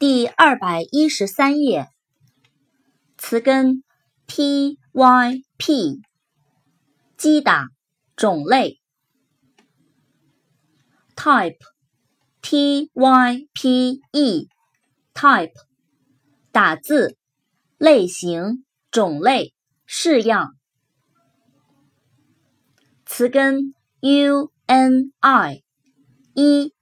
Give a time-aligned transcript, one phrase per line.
[0.00, 1.90] 第二百一十三页，
[3.18, 3.84] 词根
[4.26, 6.00] t y p，
[7.18, 7.68] 击打
[8.16, 8.80] 种类
[11.14, 11.58] ，type
[12.40, 15.52] t y p e，type
[16.50, 17.18] 打字
[17.76, 19.52] 类型种类
[19.84, 20.54] 式样，
[23.04, 25.62] 词根 u n i
[26.32, 26.72] 一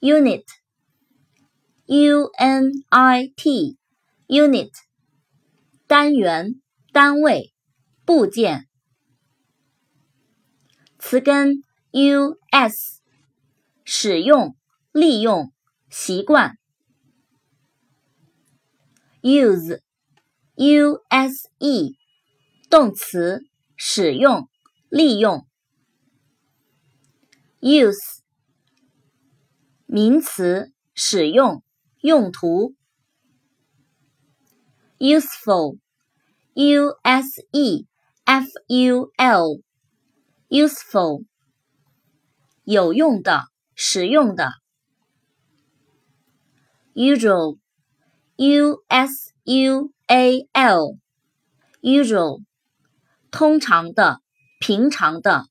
[0.00, 0.57] unit。
[1.88, 3.78] Unit
[4.28, 4.72] unit
[5.86, 6.60] 单元、
[6.92, 7.54] 单位、
[8.04, 8.68] 部件。
[10.98, 11.62] 词根
[12.52, 13.00] us
[13.86, 14.54] 使用、
[14.92, 15.50] 利用、
[15.88, 16.58] 习惯。
[19.22, 19.80] use
[20.56, 21.94] use
[22.68, 23.46] 动词
[23.76, 24.46] 使用、
[24.90, 25.46] 利用。
[27.62, 28.18] use
[29.86, 31.62] 名词使用。
[32.00, 32.76] 用途
[34.98, 37.86] ，useful，u s e
[38.24, 41.24] f u l，useful，
[42.62, 44.52] 有用的，实用的。
[46.94, 52.44] usual，u s u a l，usual，
[53.32, 54.20] 通常的，
[54.60, 55.46] 平常的。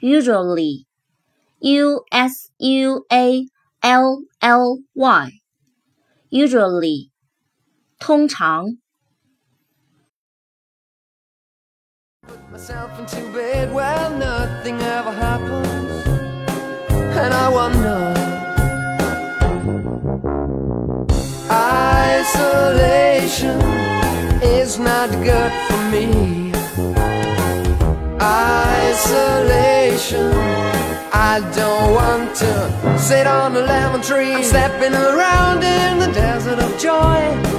[0.00, 3.46] usually，u s u a
[3.82, 5.30] L L Y
[6.30, 7.10] usually
[7.98, 8.78] 通常。
[12.50, 16.06] Myself into bed where nothing ever happens,
[17.16, 18.14] and I wonder.
[22.18, 23.60] Isolation
[24.42, 26.52] is not good for me.
[28.20, 30.37] Isolation.
[31.38, 34.34] I don't want to sit on a lemon tree.
[34.34, 37.58] I'm stepping around in the desert of joy.